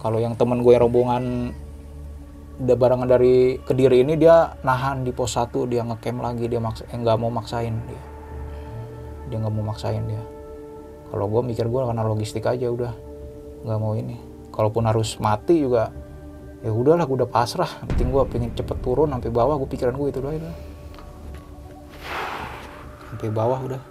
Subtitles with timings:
[0.00, 1.52] kalau yang temen gue rombongan
[2.60, 6.84] udah barengan dari kediri ini dia nahan di pos 1 dia ngecamp lagi dia maksa
[6.88, 8.02] eh, nggak mau maksain dia.
[9.32, 10.20] Dia nggak mau maksain dia.
[11.12, 12.92] Kalau gue mikir gue karena logistik aja udah
[13.64, 14.16] nggak mau ini.
[14.52, 15.92] Kalaupun harus mati juga
[16.60, 17.68] ya udahlah gue udah pasrah.
[17.88, 20.40] Penting gue pengen cepet turun sampai bawah gue pikiran gue itu doang
[23.10, 23.82] sampai bawah udah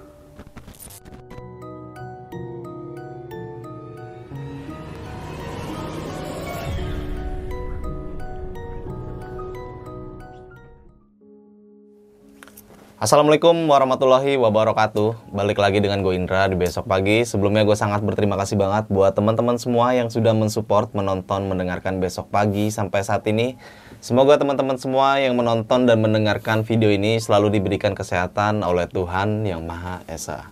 [13.00, 15.32] Assalamualaikum warahmatullahi wabarakatuh.
[15.32, 17.24] Balik lagi dengan gue Indra di besok pagi.
[17.24, 22.28] Sebelumnya gue sangat berterima kasih banget Buat teman-teman semua yang sudah mensupport Menonton, mendengarkan besok
[22.28, 23.56] pagi Sampai saat ini.
[24.04, 29.64] Semoga teman-teman semua yang menonton dan mendengarkan video ini Selalu diberikan kesehatan oleh Tuhan Yang
[29.64, 30.52] Maha Esa.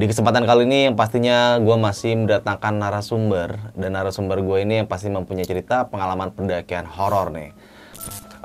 [0.00, 3.76] Di kesempatan kali ini yang pastinya gue masih mendatangkan narasumber.
[3.76, 7.52] Dan narasumber gue ini yang pasti mempunyai cerita pengalaman pendakian horor nih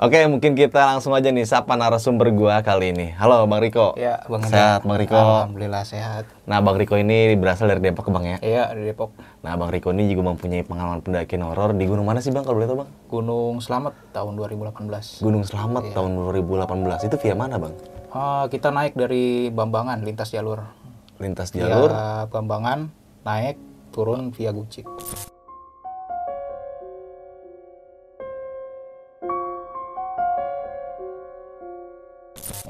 [0.02, 3.14] Oke, mungkin kita langsung aja nih sapa narasumber gua kali ini.
[3.14, 3.94] Halo, Bang Riko.
[3.94, 5.14] ya bang Sehat, Bang Riko.
[5.14, 8.34] alhamdulillah sehat Nah, Bang Riko ini berasal dari Depok, Bang ya.
[8.42, 9.14] iya di Depok
[9.46, 12.42] Nah, Bang Riko ini juga mempunyai pengalaman pendakian horor di gunung mana sih, Bang?
[12.42, 12.90] Kalau boleh tahu, Bang?
[13.06, 17.06] Gunung Slamet tahun 2018 Gunung Selamat tahun 2018.
[17.06, 17.74] Itu via mana, Bang?
[18.10, 20.66] Ah, kita naik dari Bambangan lintas jalur
[21.22, 21.94] Lintas jalur.
[21.94, 22.90] via Bambangan
[23.22, 23.54] naik
[23.94, 24.82] turun via Gucik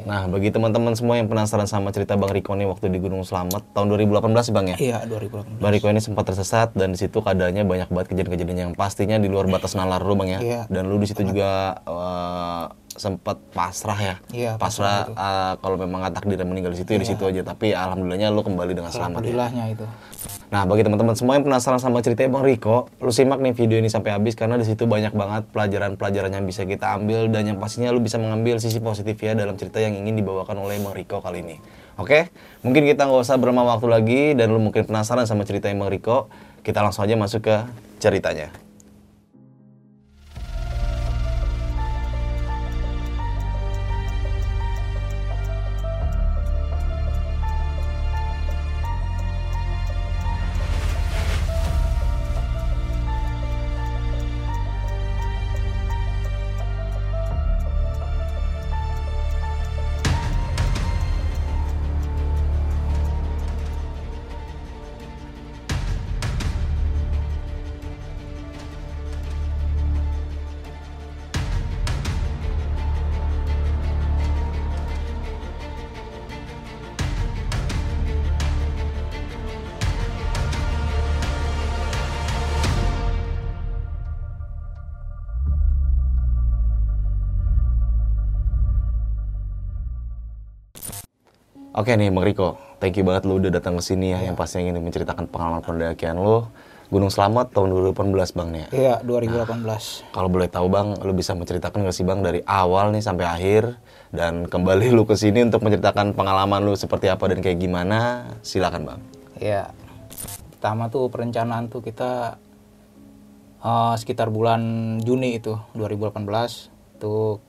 [0.03, 3.63] Nah, bagi teman-teman semua yang penasaran sama cerita Bang Riko ini waktu di Gunung Selamat
[3.75, 4.77] tahun 2018 sih, Bang ya.
[4.79, 8.73] iya 2018 Bang Riko ini sempat tersesat dan di situ keadaannya banyak banget kejadian-kejadian yang
[8.75, 10.41] pastinya di luar batas nalar lu, Bang ya.
[10.43, 10.61] Iya.
[10.67, 12.65] Dan lu di situ juga eh,
[12.99, 14.17] sempat pasrah ya.
[14.35, 17.73] Iya, pasrah eh, kalau memang nggak takdir meninggal di situ ya di situ aja, tapi
[17.73, 19.33] alhamdulillahnya lu kembali dengan selamat ya.
[19.33, 19.87] alhamdulillahnya itu
[20.53, 23.89] Nah, bagi teman-teman semua yang penasaran sama cerita Bang Riko, lu simak nih video ini
[23.89, 27.89] sampai habis karena di situ banyak banget pelajaran-pelajaran yang bisa kita ambil dan yang pastinya
[27.89, 31.41] lu bisa mengambil sisi positif ya dalam cerita yang ingin dibawakan oleh Bang Riko kali
[31.41, 31.57] ini.
[31.97, 32.29] Oke,
[32.61, 36.29] mungkin kita nggak usah berlama waktu lagi dan lu mungkin penasaran sama cerita Bang Riko,
[36.61, 37.57] kita langsung aja masuk ke
[37.97, 38.53] ceritanya.
[91.73, 94.69] Oke nih Bang Riko, thank you banget lu udah datang ke sini ya yang pastinya
[94.69, 96.45] ingin menceritakan pengalaman pendakian lu
[96.93, 98.69] Gunung Selamat tahun 2018 Bang nih ya.
[98.77, 103.01] iya 2018 Kalau boleh tahu Bang, lu bisa menceritakan nggak sih Bang dari awal nih
[103.01, 103.81] sampai akhir
[104.13, 108.29] dan kembali lu ke sini untuk menceritakan pengalaman lu seperti apa dan kayak gimana?
[108.45, 109.01] Silakan Bang.
[109.41, 109.73] Iya.
[110.53, 112.37] Pertama tuh perencanaan tuh kita
[113.65, 114.61] eh, sekitar bulan
[115.01, 116.21] Juni itu 2018
[117.01, 117.41] tuh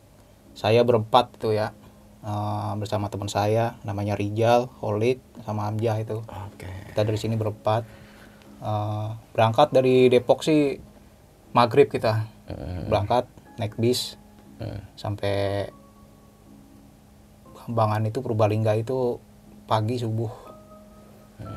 [0.56, 1.76] saya berempat tuh ya
[2.24, 6.24] eh, bersama teman saya namanya Rijal, Holik, sama Amjah itu.
[6.24, 6.72] Oke.
[6.90, 8.04] Kita dari sini berempat
[8.64, 10.80] Eh, berangkat dari Depok sih
[11.52, 12.24] maghrib kita
[12.88, 13.28] berangkat
[13.60, 14.16] naik bis
[14.96, 15.68] sampai
[17.68, 19.20] Bambangan itu Purbalingga itu
[19.68, 20.32] pagi subuh.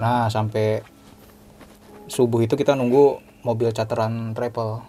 [0.03, 0.83] Nah sampai
[2.11, 4.83] subuh itu kita nunggu mobil charteran travel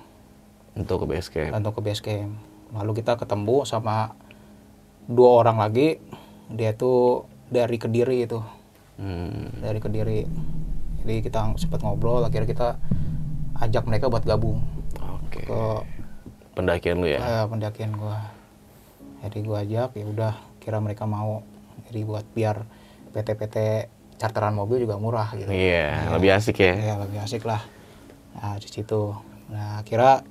[0.74, 1.54] Untuk ke base camp.
[1.54, 2.34] untuk ke base camp.
[2.74, 4.18] Lalu kita ketemu sama
[5.08, 5.98] dua orang lagi.
[6.48, 8.40] Dia tuh dari Kediri itu,
[8.96, 9.52] Hmm.
[9.58, 10.24] dari Kediri.
[11.02, 12.22] Jadi kita sempat ngobrol.
[12.22, 12.70] Akhirnya kita
[13.58, 14.60] ajak mereka buat gabung
[15.24, 15.44] Oke.
[15.44, 15.62] ke
[16.54, 17.20] Pendakian lu ya.
[17.20, 18.18] eh, pendakian gua.
[19.22, 21.46] Jadi gua ajak ya udah kira mereka mau.
[21.86, 22.66] Jadi buat biar
[23.14, 23.58] PT-PT
[24.18, 25.48] charteran mobil juga murah gitu.
[25.48, 26.74] Iya, lebih asik ya.
[26.76, 27.62] Ya lebih asik lah.
[28.34, 29.14] Nah di situ.
[29.48, 30.26] Nah akhirnya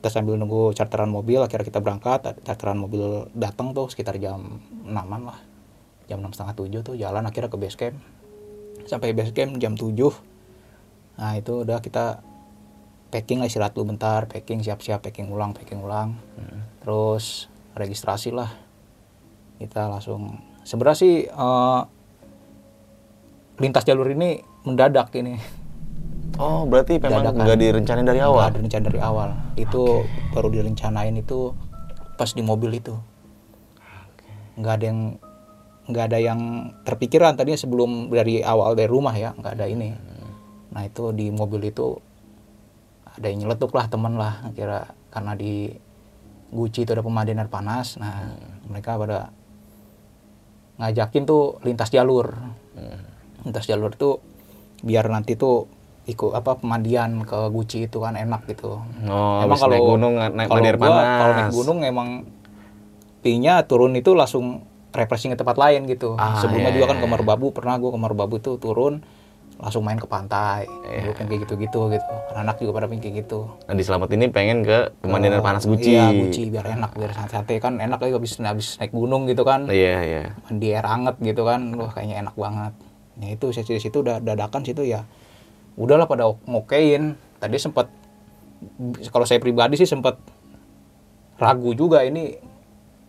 [0.00, 2.40] kita sambil nunggu charteran mobil, akhirnya kita berangkat.
[2.40, 5.36] Charteran mobil datang tuh sekitar jam 6-an lah.
[6.08, 8.00] Jam enam setengah tujuh tuh jalan akhirnya ke base camp.
[8.88, 9.92] Sampai base camp jam 7.
[11.20, 12.24] Nah itu udah kita
[13.12, 16.16] packing lah istirahat dulu bentar, packing siap-siap, packing ulang, packing ulang.
[16.80, 18.56] Terus registrasi lah.
[19.60, 21.80] Kita langsung sebenarnya sih eh,
[23.60, 25.36] lintas jalur ini mendadak ini
[26.36, 28.46] Oh, berarti memang nggak direncanain dari Nggak awal.
[28.46, 29.28] ada rencana dari awal.
[29.56, 31.56] Itu baru direncanain itu
[32.14, 32.94] pas di mobil itu.
[34.60, 35.00] Nggak ada yang
[35.90, 36.40] nggak ada yang
[36.86, 39.90] terpikiran tadinya sebelum dari awal dari rumah ya nggak ada ini.
[40.70, 41.98] Nah itu di mobil itu
[43.10, 45.74] ada yang nyeletuk lah temen lah kira karena di
[46.50, 47.98] Gucci itu ada pemandian air panas.
[47.98, 48.34] Nah
[48.66, 49.34] mereka pada
[50.78, 52.32] ngajakin tuh lintas jalur.
[53.44, 54.18] Lintas jalur itu
[54.80, 55.68] biar nanti tuh
[56.10, 60.60] ikut apa pemandian ke Gucci itu kan enak gitu Oh, habis naik gunung naik kalau
[60.60, 61.16] gua panas.
[61.16, 62.08] kalau naik gunung emang
[63.20, 66.16] pinya turun itu langsung refreshing ke tempat lain gitu.
[66.16, 69.04] Ah, Sebelumnya iya, juga kan iya, ke Merbabu pernah gua ke Merbabu tuh turun
[69.60, 70.64] langsung main ke pantai.
[70.82, 71.04] Iya.
[71.04, 72.14] Gua pengen kayak gitu-gitu gitu.
[72.32, 73.40] Anak juga pada pengen kayak gitu.
[73.68, 75.94] Nah, di selamat ini pengen ke pemandian Ke- panas Gucci.
[75.94, 79.68] Iya, Gucci biar enak biar santai kan enak lagi habis habis naik gunung gitu kan.
[79.68, 80.22] Iya, iya.
[80.42, 81.60] Mandi air anget gitu kan.
[81.76, 82.72] Wah, kayaknya enak banget.
[83.20, 85.04] Nah, itu saya situ udah dadakan situ ya.
[85.80, 87.16] Udahlah pada ngokein.
[87.40, 87.88] Tadi sempat
[89.08, 90.20] kalau saya pribadi sih sempat
[91.40, 92.36] ragu juga ini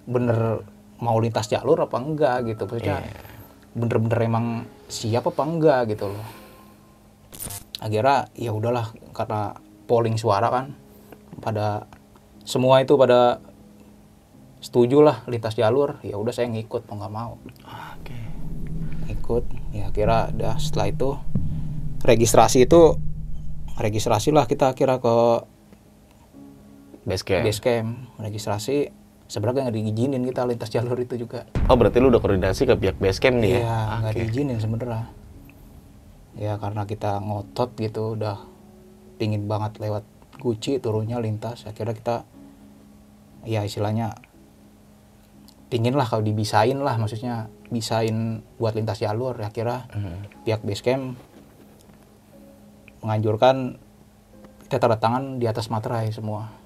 [0.08, 0.64] bener
[1.04, 3.04] mau lintas jalur apa enggak gitu maksudnya
[3.76, 4.46] bener-bener emang
[4.88, 6.28] siap apa enggak gitu loh
[7.84, 9.58] akhirnya ya udahlah karena
[9.90, 10.66] polling suara kan
[11.44, 11.90] pada
[12.48, 13.42] semua itu pada
[14.62, 17.34] setuju lah lintas jalur ya udah saya ngikut mau nggak mau
[17.98, 18.20] Oke.
[19.10, 21.10] ikut ya kira udah setelah itu
[22.04, 22.98] registrasi itu
[23.74, 25.16] registrasi lah kita kira ke
[27.02, 27.42] Base camp.
[27.42, 28.94] base camp registrasi
[29.26, 32.96] sebenarnya nggak diizinin kita lintas jalur itu juga Oh, berarti lu udah koordinasi ke pihak
[32.96, 33.60] base camp nih ya?
[33.60, 34.20] iya nggak Oke.
[34.22, 35.10] diizinin sebenarnya
[36.32, 38.38] ya karena kita ngotot gitu udah
[39.18, 40.06] pingin banget lewat
[40.38, 42.16] Gucci turunnya lintas akhirnya kita
[43.44, 44.18] ya istilahnya
[45.68, 50.22] pingin lah kalau dibisain lah maksudnya bisain buat lintas jalur ya kira Hmm.
[50.42, 51.18] pihak base camp
[53.02, 53.78] menganjurkan
[54.64, 56.62] kita tanda tangan di atas materai semua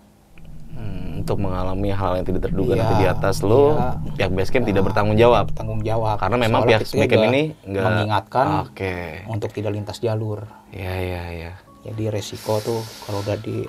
[0.67, 3.95] Hmm, untuk mengalami hal yang tidak terduga Iya, nanti di atas lu, iya.
[4.19, 5.47] pihak base camp tidak bertanggung jawab.
[5.49, 8.93] tanggung jawab Karena memang Soalnya pihak kita base camp juga ini nggak mengingatkan Oke.
[9.25, 11.51] untuk tidak lintas jalur Iya, iya, iya.
[11.81, 13.63] jadi resiko tuh kalau udah di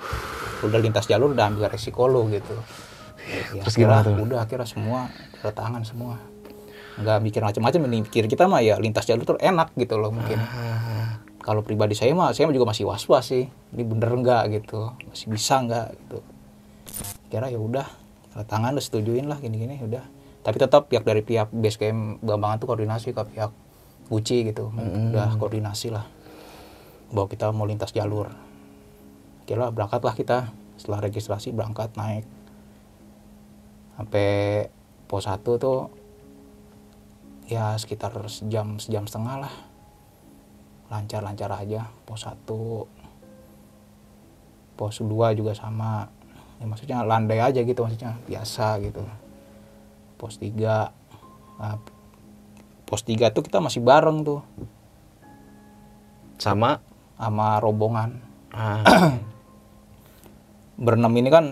[0.59, 2.59] udah lintas jalur udah ambil resiko lo gitu
[3.23, 4.15] ya, Terus akhirnya- gimana tuh?
[4.19, 4.99] udah akhirnya semua
[5.33, 6.19] tanda tangan semua
[6.97, 10.35] nggak mikir macam-macam ini pikir kita mah ya lintas jalur tuh enak gitu loh mungkin
[10.35, 11.23] Ah.
[11.47, 13.47] Kalau pribadi saya mah saya juga masih was was sih.
[13.71, 14.91] Ini bener nggak gitu?
[15.07, 16.19] Masih bisa nggak gitu?
[17.31, 17.87] Kira ya udah
[18.51, 20.03] tangan udah setujuin lah gini-gini udah.
[20.43, 23.55] Tapi tetap pihak dari pihak base camp Bambangan tuh koordinasi ke pihak
[24.11, 24.75] Gucci gitu.
[24.75, 26.03] Udah koordinasi lah.
[27.15, 28.27] Bahwa kita mau lintas jalur.
[29.47, 30.51] Kira berangkatlah kita.
[30.75, 32.27] Setelah registrasi berangkat naik.
[33.95, 34.67] Sampai
[35.07, 35.87] pos 1 tuh
[37.47, 39.53] ya sekitar sejam sejam setengah lah
[40.87, 41.87] lancar-lancar aja.
[42.07, 42.97] Pos 1
[44.77, 46.07] pos 2 juga sama.
[46.61, 49.01] Ya maksudnya landai aja gitu maksudnya biasa gitu.
[50.21, 50.53] Pos 3
[51.57, 51.77] nah,
[52.85, 54.41] pos 3 tuh kita masih bareng tuh.
[56.37, 56.79] Sama?
[57.17, 58.21] Sama rombongan.
[58.53, 58.85] Ah,
[60.85, 61.45] berenam ini kan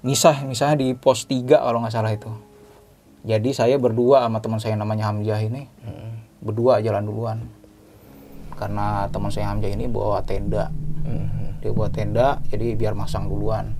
[0.00, 2.32] misah misalnya di pos 3 kalau nggak salah itu.
[3.20, 5.68] Jadi saya berdua sama teman saya namanya Hamzah ini.
[6.40, 7.59] Berdua jalan duluan
[8.60, 10.68] karena teman saya Hamzah ini bawa tenda.
[11.00, 11.64] Mhm.
[11.64, 13.72] dia buat tenda jadi biar masang duluan.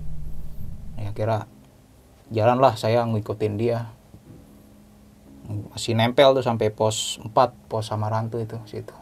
[0.96, 1.44] Ya kira
[2.32, 3.92] jalanlah saya ngikutin dia.
[5.72, 8.96] Masih nempel tuh sampai pos 4 pos Samarantu itu situ.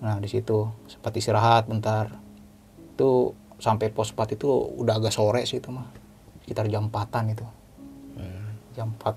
[0.00, 2.16] Nah di situ sempat istirahat bentar.
[2.96, 5.88] Itu sampai pos 4 itu udah agak sore sih itu mah.
[6.44, 7.46] Sekitar jam 4an itu.
[8.72, 9.16] Jam 4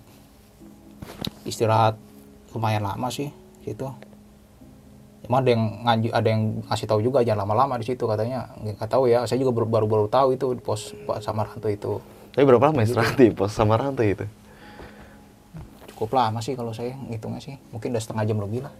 [1.46, 1.96] istirahat
[2.56, 3.30] lumayan lama sih
[3.62, 3.86] situ
[5.26, 8.54] Emang ada yang ngaji, ada yang ngasih tahu juga jangan lama-lama di situ katanya.
[8.62, 11.98] Nggak tahu ya saya juga baru baru, baru tahu itu di pos Pak Samaranto itu.
[12.38, 14.26] Tapi berapa lama istirahat di pos Samaranto itu?
[15.96, 17.56] cukup lama sih kalau saya ngitungnya sih.
[17.72, 18.74] Mungkin udah setengah jam lebih lah.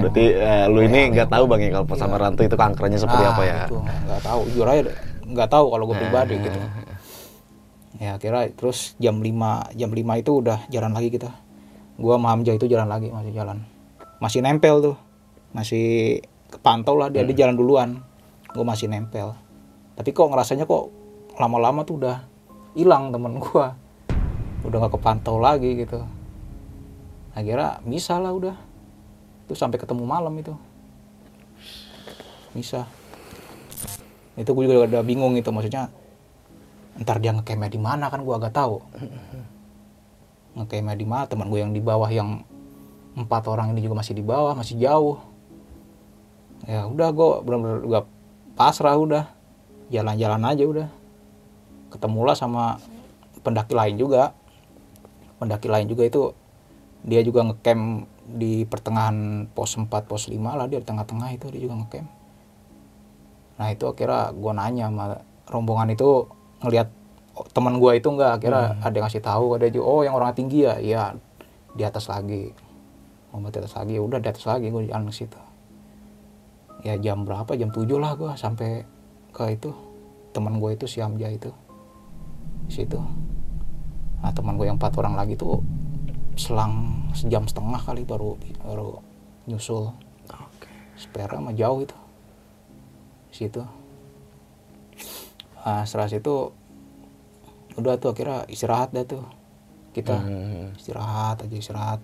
[0.00, 3.32] Berarti eh, lu ini nggak tahu bang ya kalau pos Samaranto itu kankernya seperti Nah,
[3.36, 3.58] apa ya?
[3.68, 4.40] itu nggak nggak tahu.
[4.48, 4.82] Jujur aja
[5.24, 6.60] nggak tahu kalau gue pribadi gitu.
[7.94, 11.30] Ya kira terus jam 5 jam 5 itu udah jalan lagi kita.
[11.94, 13.62] Gua sama Hamzah itu jalan lagi masih jalan
[14.24, 14.96] masih nempel tuh.
[15.52, 18.00] Masih kepantau lah dia dia jalan duluan.
[18.56, 19.36] Gue masih nempel.
[20.00, 20.88] Tapi kok ngerasanya kok
[21.36, 22.24] lama-lama tuh udah
[22.72, 23.76] hilang temen gua.
[24.64, 26.00] Udah nggak kepantau lagi gitu.
[27.36, 28.56] Akhirnya bisa lah udah.
[29.44, 30.56] Tuh sampai ketemu malam itu.
[32.56, 32.88] Bisa
[34.34, 35.94] itu gue juga udah bingung itu maksudnya
[36.98, 38.82] ntar dia ngekemnya di mana kan gue agak tahu.
[40.58, 42.42] Ngekemnya di mana teman gue yang di bawah yang
[43.14, 45.18] empat orang ini juga masih di bawah masih jauh.
[46.66, 48.06] Ya udah gue bener-bener gak
[48.58, 49.30] pasrah udah.
[49.92, 50.88] Jalan-jalan aja udah.
[51.94, 52.82] Ketemulah sama
[53.46, 54.34] pendaki lain juga.
[55.38, 56.22] Pendaki lain juga itu
[57.04, 61.60] dia juga ngecamp di pertengahan pos 4 pos 5 lah dia di tengah-tengah itu dia
[61.60, 62.08] juga ngecamp.
[63.60, 65.04] Nah itu akhirnya gue nanya sama
[65.46, 66.26] rombongan itu
[66.64, 66.88] ngelihat
[67.52, 70.64] teman gue itu enggak akhirnya ada yang ngasih tahu ada juga oh yang orang tinggi
[70.64, 70.74] ya?
[70.80, 71.02] Iya
[71.76, 72.63] di atas lagi
[73.38, 75.40] mau di atas lagi udah di atas lagi gue jalan ke situ.
[76.84, 77.48] Ya jam berapa?
[77.56, 78.84] Jam 7 lah gue sampai
[79.32, 79.70] ke itu.
[80.34, 81.50] Teman gue itu si Amja itu.
[82.68, 83.00] Di situ.
[84.22, 85.64] Nah teman gue yang empat orang lagi tuh
[86.34, 88.98] selang sejam setengah kali baru baru
[89.46, 89.90] nyusul.
[90.30, 90.68] Oke.
[90.94, 91.96] spare mah jauh itu.
[93.30, 93.62] Di situ.
[95.64, 96.52] Nah setelah situ
[97.74, 99.24] udah tuh akhirnya istirahat dah tuh.
[99.94, 100.74] Kita Hmm.
[100.74, 102.02] istirahat aja istirahat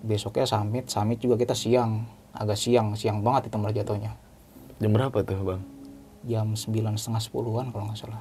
[0.00, 2.04] besoknya summit summit juga kita siang.
[2.30, 4.12] Agak siang siang banget itu malah jatuhnya.
[4.78, 5.62] Jam berapa tuh bang?
[6.20, 8.20] jam sembilan setengah sepuluhan kalau nggak salah.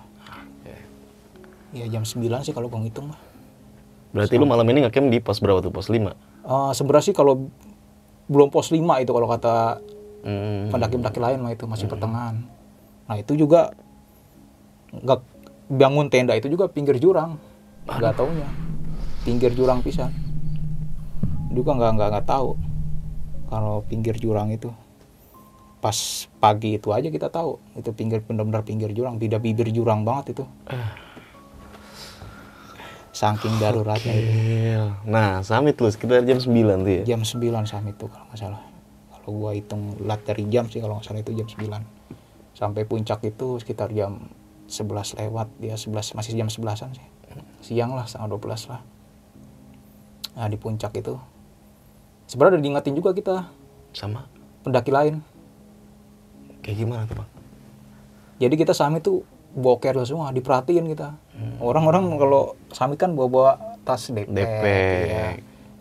[1.70, 3.20] Ya jam 9 sih kalau gue ngitung mah
[4.10, 5.70] Berarti lu malam ini ngecamp di pos berapa tuh?
[5.70, 6.02] Pos 5?
[6.02, 7.46] Eh, sebenarnya sih kalau
[8.26, 9.84] belum pos 5 itu kalau kata
[10.20, 10.68] Hmm.
[10.68, 12.44] pendaki-pendaki lain mah itu masih pertengahan.
[13.08, 13.72] Nah itu juga
[14.92, 15.20] nggak
[15.70, 17.40] bangun tenda itu juga pinggir jurang.
[17.86, 18.50] Nggak taunya.
[19.24, 20.10] Pinggir jurang pisan
[21.50, 22.50] juga nggak nggak nggak tahu
[23.50, 24.70] kalau pinggir jurang itu.
[25.80, 25.96] Pas
[26.44, 30.44] pagi itu aja kita tahu itu pinggir benar-benar pinggir jurang beda bibir jurang banget itu.
[33.16, 34.32] Saking daruratnya itu.
[34.32, 34.86] Gil.
[35.04, 37.04] Nah, summit lu sekitar jam 9 tuh ya?
[37.04, 38.62] jam 9 summit itu kalau nggak salah.
[39.12, 42.00] Kalau gua hitung lat dari jam sih kalau nggak salah itu jam 9
[42.60, 44.28] sampai puncak itu sekitar jam
[44.68, 47.08] 11 lewat dia 11 masih jam 11an sih.
[47.64, 48.82] Siang lah setengah 12 lah.
[50.36, 51.16] Nah di puncak itu
[52.30, 53.36] sebenarnya udah diingetin juga kita
[53.92, 54.30] Sama?
[54.62, 55.26] pendaki lain
[56.62, 57.30] Kayak gimana tuh bang?
[58.38, 61.18] jadi kita summit tuh bawa carrier semua diperhatiin kita
[61.58, 65.04] orang-orang kalau summit kan bawa-bawa tas backpack, Backpack.
[65.04, 65.28] ya.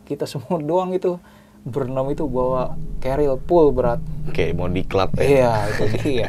[0.05, 1.21] kita semua doang itu
[1.63, 5.25] berenam itu bawa carrier full berat Kayak mau diklat ya?
[5.25, 6.29] Iya, itu dia.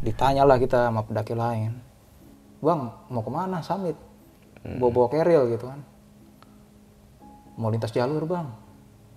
[0.00, 1.76] Ditanyalah kita sama pendaki lain.
[2.58, 3.92] Bang, mau ke mana summit?
[4.64, 5.84] Bawa-bawa keril gitu kan.
[7.54, 8.48] Mau lintas jalur bang.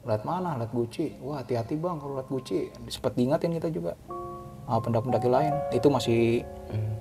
[0.05, 0.53] Lihat mana?
[0.61, 1.17] Lihat Gucci.
[1.19, 2.69] Wah hati-hati bang kalau lihat Gucci.
[2.87, 3.97] Sempat diingatin kita juga.
[4.65, 5.53] Sama pendaki-pendaki lain.
[5.73, 6.45] Itu masih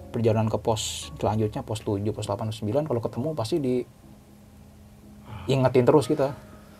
[0.08, 1.61] perjalanan ke pos selanjutnya.
[1.61, 2.88] Pos 7, pos 8, pos 9.
[2.88, 3.75] Kalau ketemu pasti di
[5.46, 6.32] ingetin terus kita.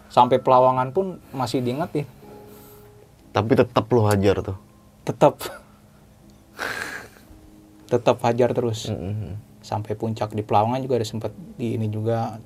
[0.08, 2.08] Sampai pelawangan pun masih diingetin.
[3.34, 4.56] Tapi tetap lu hajar tuh.
[5.04, 5.36] tetap
[7.92, 9.36] tetap hajar terus Hmm.
[9.60, 12.40] sampai puncak di Pelawangan juga ada sempat di ini juga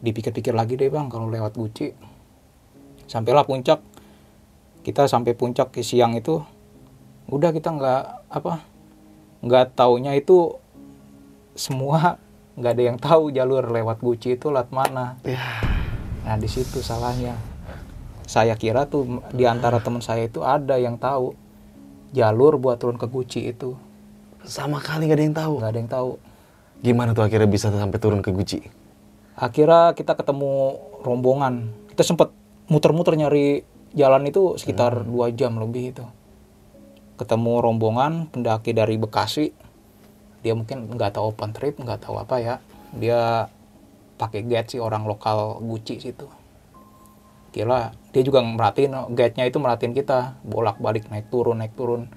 [0.00, 1.96] dipikir-pikir lagi deh bang kalau lewat Guci
[3.06, 3.80] sampailah puncak
[4.82, 6.42] kita sampai puncak ke siang itu
[7.26, 8.62] udah kita nggak apa
[9.40, 10.54] nggak taunya itu
[11.52, 12.18] semua
[12.58, 15.42] nggak ada yang tahu jalur lewat Guci itu lewat mana Ya.
[16.22, 17.34] nah di situ salahnya
[18.24, 21.34] saya kira tuh di antara teman saya itu ada yang tahu
[22.10, 23.74] jalur buat turun ke Guci itu
[24.40, 25.54] Sama kali gak ada yang tahu.
[25.58, 26.10] nggak ada yang tahu
[26.78, 28.62] Gimana tuh akhirnya bisa sampai turun ke Guci?
[29.34, 32.32] akhirnya kita ketemu rombongan kita sempat
[32.66, 33.62] muter-muter nyari
[33.94, 36.04] jalan itu sekitar dua jam lebih itu.
[37.16, 39.54] Ketemu rombongan pendaki dari Bekasi.
[40.44, 42.54] Dia mungkin nggak tahu open trip nggak tahu apa ya.
[42.92, 43.48] Dia
[44.16, 46.28] pakai guide sih orang lokal Guci situ.
[47.54, 50.36] Kira dia juga merhatiin guide-nya itu merhatiin kita.
[50.44, 52.12] Bolak-balik naik turun naik turun.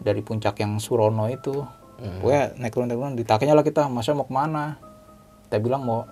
[0.00, 1.62] Dari puncak yang Surono itu.
[2.00, 3.14] Pokoknya naik turun naik turun.
[3.18, 4.80] Ditanya lah kita masa mau ke mana?
[5.46, 6.08] Kita bilang mau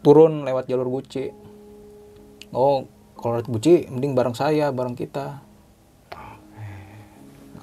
[0.00, 1.48] turun lewat jalur Guci
[2.52, 5.42] oh kalau lewat Guci mending bareng saya bareng kita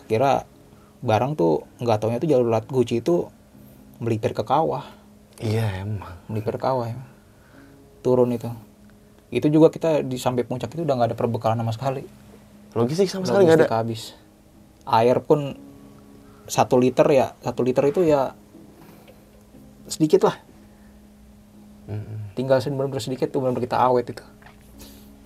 [0.06, 0.46] kira
[1.02, 3.32] bareng tuh nggak taunya tuh jalur lewat Guci itu
[3.98, 4.84] melipir ke kawah
[5.40, 6.04] Iya emang.
[6.28, 7.00] melipir ke kawah ya.
[8.04, 8.52] turun itu
[9.34, 12.04] itu juga kita di sampai puncak itu udah nggak ada perbekalan sama sekali
[12.76, 13.68] Logistik sama sekali gak ada.
[13.72, 14.12] Habis
[14.84, 15.56] air pun
[16.46, 18.36] satu liter ya satu liter itu ya
[19.88, 20.36] sedikit lah
[21.90, 22.36] Mm-mm.
[22.36, 24.22] tinggal benar-benar sedikit tuh benar kita awet itu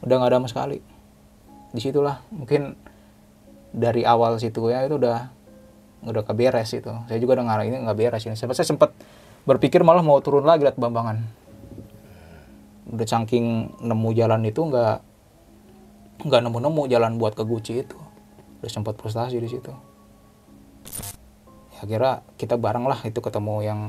[0.03, 0.77] udah nggak ada sama sekali.
[1.70, 2.74] Di situlah mungkin
[3.70, 5.29] dari awal situ ya itu udah
[6.06, 6.91] udah keberes itu.
[7.08, 8.36] Saya juga ngarang ini nggak beres ini.
[8.36, 8.96] Saya sempat
[9.44, 11.24] berpikir malah mau turun lagi lihat bambangan.
[12.89, 14.98] Udah saking nemu jalan itu nggak
[16.20, 18.00] nggak nemu-nemu jalan buat ke Guci itu.
[18.60, 19.72] Udah sempat frustasi di situ.
[21.79, 23.79] Ya kira kita bareng lah itu ketemu yang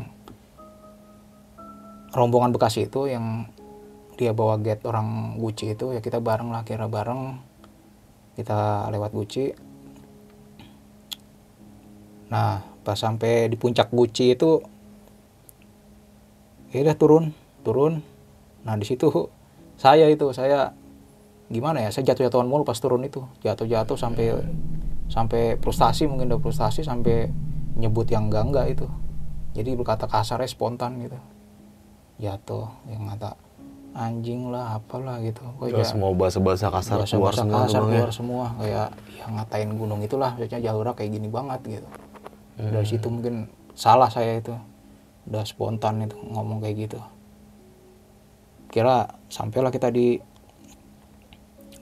[2.14, 3.50] rombongan Bekasi itu yang
[4.20, 7.40] dia bawa get orang Gucci itu ya kita bareng lah kira bareng.
[8.36, 9.72] Kita lewat Guci
[12.30, 14.60] nah pas sampai di puncak Guci itu
[16.70, 17.24] ya udah turun
[17.64, 18.04] turun.
[18.68, 19.08] Nah di situ
[19.80, 20.76] saya itu saya
[21.50, 23.24] gimana ya saya jatuh-jatuhan mulu pas turun itu.
[23.40, 24.36] Jatuh-jatuh sampai
[25.08, 27.32] sampai frustasi mungkin udah frustasi sampai
[27.80, 28.86] nyebut yang enggak enggak itu.
[29.56, 31.18] Jadi berkata kasarnya spontan gitu.
[32.20, 33.34] Jatuh yang kata
[33.90, 35.42] anjing lah apalah gitu.
[35.56, 37.86] Pokoknya Terus mau bahasa-bahasa kasar bahasa keluar bahasa semua kasar ya.
[37.90, 38.44] keluar semua.
[38.56, 41.88] Kayak ya ngatain gunung itulah maksudnya jalurnya kayak gini banget gitu.
[42.60, 43.34] Dari situ mungkin
[43.72, 44.54] salah saya itu.
[45.26, 46.98] Udah spontan itu ngomong kayak gitu.
[48.68, 50.18] Kira sampailah kita di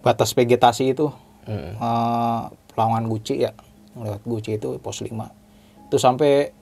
[0.01, 1.09] batas vegetasi itu
[1.45, 1.81] Mm.
[1.81, 3.57] eh, Pelawangan Guci ya.
[3.97, 5.33] Lewat Guci itu pos 5
[5.89, 6.53] itu sampai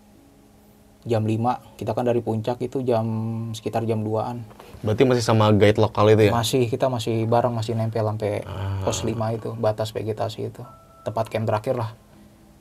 [1.07, 1.39] jam 5
[1.79, 3.07] kita kan dari puncak itu jam
[3.55, 4.43] sekitar jam 2an
[4.83, 6.33] Berarti masih sama guide lokal itu ya?
[6.35, 8.83] masih kita masih bareng masih nempel sampai Ah.
[8.83, 10.63] pos 5 itu batas vegetasi itu.
[11.03, 11.91] Tempat camp terakhir lah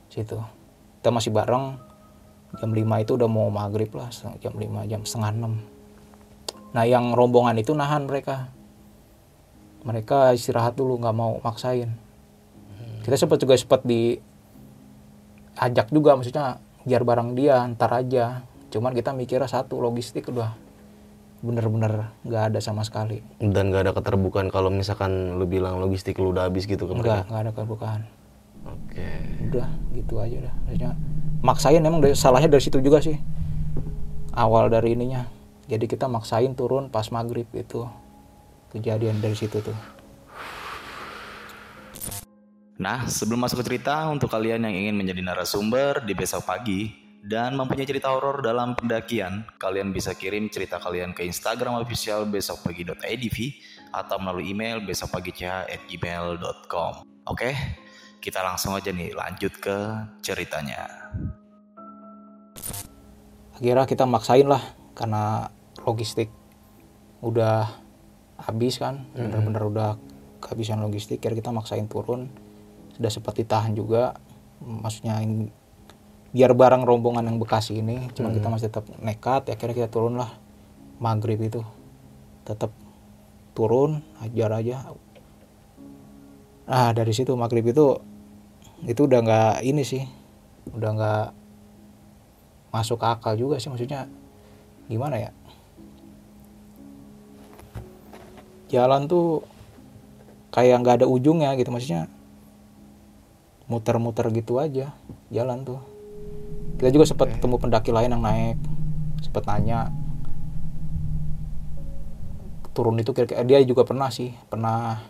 [0.08, 0.38] situ.
[0.96, 1.76] Kita masih bareng
[2.56, 5.74] jam 5 itu udah mau maghrib lah jam 5 jam setengah 6
[6.72, 8.52] nah yang rombongan itu nahan mereka.
[9.82, 11.94] Mereka istirahat dulu nggak mau maksain.
[13.00, 14.18] Kita sempat juga sempat di
[15.56, 20.54] ajak juga maksudnya biar bareng dia ntar aja cuman kita mikirnya satu logistik udah
[21.44, 26.32] bener-bener nggak ada sama sekali Dan gak ada keterbukaan kalau misalkan lu bilang logistik lu
[26.32, 27.22] udah habis gitu ke mereka?
[27.22, 28.00] Enggak, enggak ada kebukaan.
[28.66, 29.08] Oke.
[29.46, 30.54] Udah, gitu aja dah.
[30.66, 30.90] Maksudnya
[31.44, 33.14] maksain emang dari, salahnya dari situ juga sih.
[34.34, 35.28] Awal dari ininya.
[35.70, 37.86] Jadi kita maksain turun pas maghrib itu.
[38.74, 39.76] Kejadian dari situ tuh.
[42.76, 46.92] Nah, sebelum masuk ke cerita, untuk kalian yang ingin menjadi narasumber di besok pagi
[47.24, 53.38] dan mempunyai cerita horor dalam pendakian, kalian bisa kirim cerita kalian ke Instagram official besokpagi.idv
[53.96, 56.92] atau melalui email besokpagi.gmail.com.
[57.26, 57.50] Oke,
[58.20, 59.76] kita langsung aja nih lanjut ke
[60.20, 60.84] ceritanya.
[63.56, 64.60] Akhirnya kita maksain lah
[64.92, 65.48] karena
[65.80, 66.28] logistik
[67.24, 67.72] udah
[68.36, 69.96] habis kan, bener-bener udah
[70.44, 71.24] kehabisan logistik.
[71.24, 72.44] Akhirnya kita maksain turun.
[72.96, 74.16] Sudah sempat ditahan juga,
[74.64, 75.52] maksudnya ini
[76.32, 79.52] biar barang rombongan yang Bekasi ini, cuma kita masih tetap nekat.
[79.52, 80.32] Ya akhirnya kita turun lah
[80.96, 81.60] maghrib itu,
[82.48, 82.72] tetap
[83.52, 84.96] turun, ajar aja.
[86.64, 88.00] Nah dari situ maghrib itu
[88.88, 90.08] itu udah nggak ini sih,
[90.72, 91.26] udah nggak
[92.72, 93.68] masuk akal juga sih.
[93.68, 94.08] Maksudnya
[94.88, 95.30] gimana ya?
[98.72, 99.44] Jalan tuh
[100.48, 101.68] kayak nggak ada ujungnya gitu.
[101.68, 102.08] Maksudnya
[103.66, 104.94] muter-muter gitu aja
[105.30, 105.80] jalan tuh.
[106.78, 108.58] Kita juga sempat ketemu pendaki lain yang naik
[109.22, 109.90] sempat nanya.
[112.76, 115.00] Turun itu kira-kira dia juga pernah sih pernah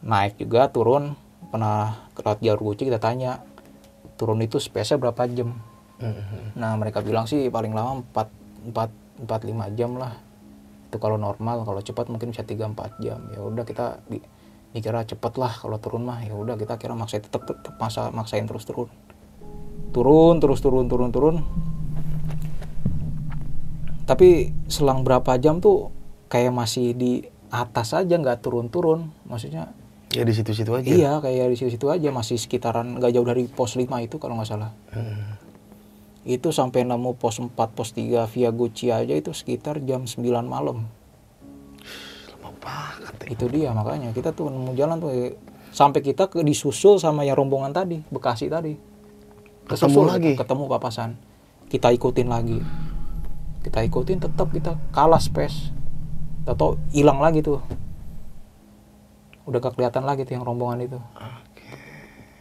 [0.00, 1.12] naik juga turun
[1.52, 3.44] pernah ke laut guci kita tanya
[4.16, 5.60] turun itu space berapa jam?
[6.56, 10.16] Nah mereka bilang sih paling lama 4 4 4 5 jam lah.
[10.88, 13.20] Itu kalau normal, kalau cepat mungkin bisa 3 4 jam.
[13.30, 14.00] Ya udah kita
[14.70, 16.22] mikirnya cepet lah kalau turun mah.
[16.22, 18.88] Ya udah kita kira maksain tetap tetap masa maksain terus turun.
[19.90, 21.36] Turun terus turun turun turun.
[24.06, 25.94] Tapi selang berapa jam tuh
[26.26, 29.10] kayak masih di atas aja nggak turun-turun.
[29.26, 29.74] Maksudnya
[30.10, 30.90] Ya di situ-situ aja.
[30.90, 34.50] iya kayak di situ-situ aja masih sekitaran nggak jauh dari pos 5 itu kalau nggak
[34.50, 34.74] salah
[36.26, 40.90] itu sampai nemu pos 4 pos 3 via Gucci aja itu sekitar jam 9 malam
[42.60, 43.28] banget ya.
[43.32, 45.32] itu dia makanya kita tuh nemu jalan tuh eh,
[45.72, 48.74] sampai kita ke disusul sama yang rombongan tadi Bekasi tadi.
[49.70, 50.30] Ketemu lagi?
[50.34, 51.14] ketemu papasan.
[51.70, 52.58] Kita ikutin lagi.
[53.62, 55.70] Kita ikutin tetap kita kalah space.
[56.42, 57.62] Atau hilang lagi tuh.
[59.46, 60.98] Udah gak kelihatan lagi tuh yang rombongan itu.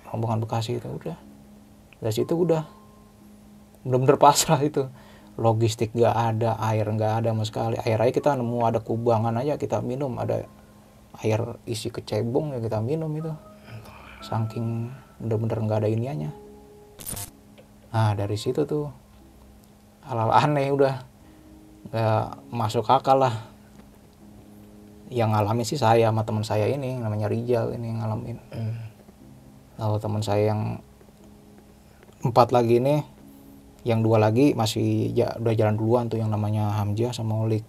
[0.10, 1.22] Rombongan Bekasi itu udah.
[2.02, 2.66] Dari situ udah.
[3.86, 4.90] Bener-bener pasrah itu
[5.40, 7.80] logistik gak ada air nggak ada sama sekali.
[7.80, 10.44] Air aja kita nemu ada kubangan aja kita minum ada
[11.24, 13.32] air isi kecebong ya kita minum itu.
[14.20, 14.92] Saking
[15.24, 16.32] bener-bener nggak ada iniannya.
[17.96, 18.92] Nah dari situ tuh
[20.04, 20.96] hal-hal aneh udah
[21.90, 23.48] nggak masuk akal lah.
[25.10, 28.38] Yang ngalamin sih saya sama teman saya ini namanya Rijal ini yang ngalamin.
[29.80, 30.84] Lalu teman saya yang
[32.20, 33.00] empat lagi ini
[33.88, 37.64] yang dua lagi masih ja- udah jalan duluan tuh yang namanya Hamzah sama Olik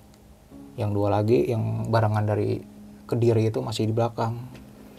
[0.75, 2.62] yang dua lagi yang barengan dari
[3.11, 4.38] Kediri itu masih di belakang.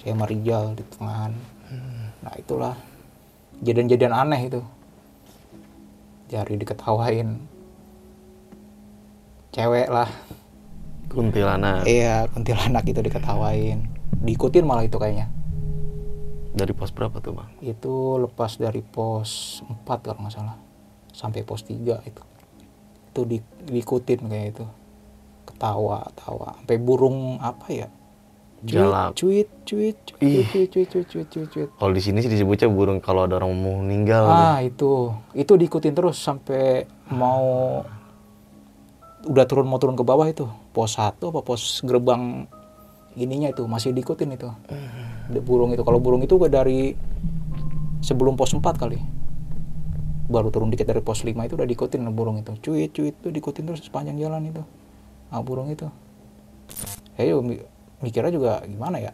[0.04, 1.32] Saya sama Rijal di tengahan
[2.22, 2.76] nah itulah
[3.64, 4.62] jadian-jadian aneh itu.
[6.28, 7.40] Jari diketawain.
[9.52, 10.08] Cewek lah.
[11.12, 11.84] Kuntilanak.
[11.88, 13.84] iya kuntilanak itu diketawain.
[14.24, 15.28] Diikutin malah itu kayaknya.
[16.52, 17.50] Dari pos berapa tuh bang?
[17.64, 20.71] itu lepas dari pos 4 kalau nggak salah
[21.12, 22.24] sampai pos 3 itu
[23.12, 24.66] itu di, diikutin kayak itu
[25.44, 26.56] ketawa tawa.
[26.64, 27.88] Sampai burung apa ya?
[28.62, 29.18] Jalak.
[29.18, 30.46] cuit cuit cuit Ih.
[30.46, 33.58] cuit cuit cuit cuit cuit cuit Kalau di sini sih disebutnya burung kalau ada orang
[33.58, 34.30] mau meninggal.
[34.30, 35.12] ah itu.
[35.34, 37.82] Itu diikutin terus sampai mau
[39.26, 40.46] udah turun mau turun ke bawah itu.
[40.72, 42.46] Pos satu apa pos gerbang
[43.18, 44.48] ininya itu masih diikutin itu.
[45.28, 45.82] Ada burung itu.
[45.82, 46.94] Kalau burung itu udah dari
[48.06, 49.21] sebelum pos 4 kali
[50.32, 52.56] baru turun dikit dari pos 5 itu udah diikutin burung itu.
[52.64, 54.64] Cuit cuit itu diikutin terus sepanjang jalan itu.
[55.28, 55.92] Ah burung itu.
[57.20, 57.64] Ya yuk, mi-
[58.00, 59.14] mikirnya juga gimana ya?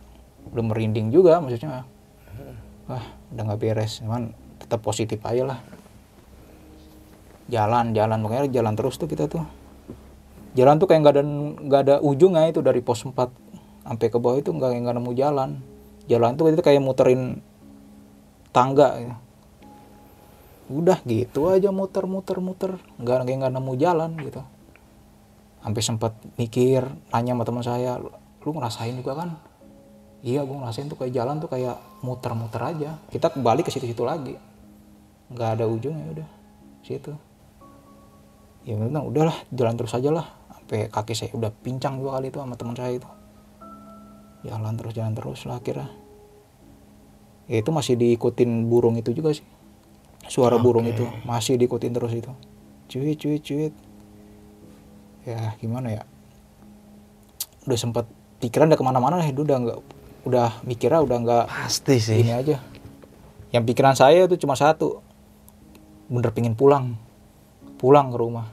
[0.54, 1.84] Udah merinding juga maksudnya.
[2.88, 3.04] Wah
[3.34, 4.00] udah nggak beres.
[4.00, 5.60] Cuman tetap positif aja lah.
[7.50, 8.22] Jalan jalan.
[8.22, 9.44] Makanya jalan terus tuh kita tuh.
[10.54, 11.24] Jalan tuh kayak nggak ada
[11.68, 13.14] nggak ada ujungnya itu dari pos 4
[13.84, 15.60] sampai ke bawah itu nggak nggak nemu jalan.
[16.08, 17.44] Jalan tuh itu kayak muterin
[18.56, 19.27] tangga ya.
[20.68, 22.72] Udah gitu aja muter muter muter.
[23.00, 24.42] Nggak kayak nggak nemu jalan gitu.
[25.64, 27.92] Sampai sempat mikir nanya sama teman saya
[28.44, 29.30] lu ngerasain juga kan?
[30.24, 33.00] Iya gue ngerasain tuh kayak jalan tuh kayak muter-muter aja.
[33.12, 34.36] Kita kembali ke situ-situ lagi.
[35.32, 36.28] Nggak ada ujungnya udah.
[36.84, 37.16] Situ.
[38.68, 40.28] Ya memang udahlah jalan terus aja lah.
[40.52, 43.10] Sampai kaki saya udah pincang dua kali itu sama teman saya itu.
[44.44, 45.88] Jalan terus jalan terus lah akhirnya.
[47.48, 49.48] Ya itu masih diikutin burung itu juga sih
[50.28, 52.32] suara burung itu masih diikutin terus itu
[52.88, 53.74] cuit cuit cuit.
[55.28, 56.04] Ya gimana ya?
[57.68, 58.08] Udah sempat
[58.40, 59.80] pikiran udah ke mana-mana lah itu udah nggak
[60.24, 62.24] udah mikirnya udah nggak Pasti sih.
[62.24, 62.64] ini aja.
[63.52, 65.04] Yang pikiran saya itu cuma satu.
[66.08, 66.96] Bener pingin pulang.
[67.76, 68.48] Pulang ke rumah.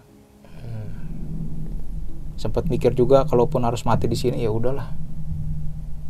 [2.34, 4.90] Sempat mikir juga kalaupun harus mati di sini ya udahlah.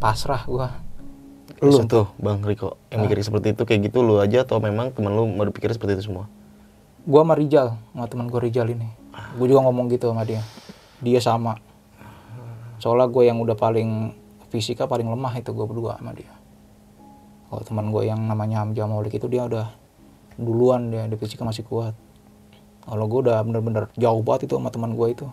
[0.01, 0.84] Pasrah gua
[1.65, 1.81] Lu?
[1.89, 5.25] Tuh bang Riko yang mikir seperti itu kayak gitu lu aja atau memang temen lu
[5.33, 6.29] berpikir seperti itu semua?
[7.05, 8.89] gua sama Rijal sama teman gua Rijal ini.
[9.37, 10.41] Gua juga ngomong gitu sama dia.
[11.05, 11.61] Dia sama.
[12.85, 14.13] Soalnya gue yang udah paling
[14.53, 16.29] fisika paling lemah itu gue berdua sama dia.
[17.49, 19.73] Kalau teman gue yang namanya Hamzah Maulik itu dia udah
[20.37, 21.97] duluan dia di fisika masih kuat.
[22.85, 25.27] Kalau gue udah bener-bener jauh banget itu sama teman gue itu.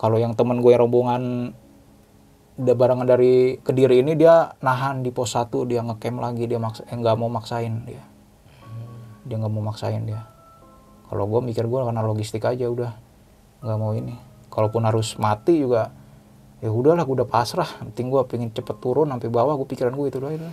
[0.00, 1.52] Kalau yang teman gue yang rombongan
[2.58, 6.82] udah barengan dari kediri ini dia nahan di pos 1 dia ngecamp lagi dia maksa
[6.90, 8.02] eh, nggak mau maksain dia.
[9.22, 10.26] Dia nggak mau maksain dia.
[11.06, 12.98] Kalau gue mikir gue karena logistik aja udah
[13.62, 14.18] nggak mau ini.
[14.50, 15.94] Kalaupun harus mati juga
[16.58, 17.70] ya udahlah gue udah pasrah.
[17.94, 20.50] Penting gue pengen cepet turun sampai bawah gue pikiran gue itu doang itu.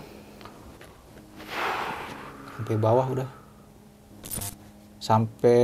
[2.54, 3.28] Sampai bawah udah.
[5.02, 5.62] Sampai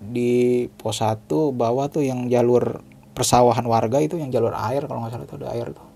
[0.00, 2.80] di pos 1 bawah tuh yang jalur
[3.16, 5.88] persawahan warga itu yang jalur air kalau nggak salah itu ada air tuh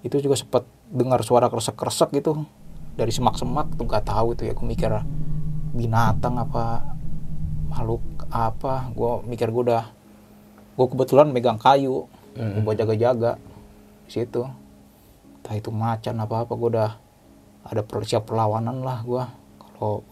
[0.00, 2.48] itu juga sempat dengar suara kresek-kresek gitu
[2.96, 4.90] dari semak-semak tuh nggak tahu itu ya gue mikir
[5.76, 6.96] binatang apa
[7.70, 8.90] makhluk apa?
[8.90, 9.84] Gue mikir gue udah
[10.74, 13.38] gue kebetulan megang kayu gue buat jaga-jaga
[14.06, 14.42] di situ.
[15.40, 16.90] Entah itu macan apa apa gue udah
[17.64, 19.22] ada persiap perlawanan lah gue
[19.78, 20.02] kalau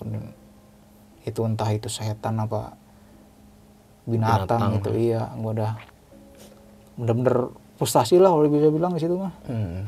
[1.26, 2.72] itu entah itu setan apa
[4.08, 4.70] binatang, Binatang.
[4.80, 5.72] gitu iya gue udah
[6.98, 9.86] bener-bener frustasi lah kalau bisa bilang di situ mah Hmm.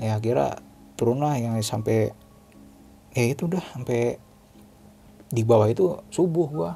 [0.00, 0.56] ya kira
[0.96, 2.08] turun lah yang sampai
[3.12, 4.16] ya itu udah sampai
[5.28, 6.72] di bawah itu subuh gua